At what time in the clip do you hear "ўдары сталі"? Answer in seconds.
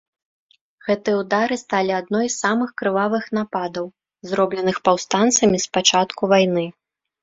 1.21-1.91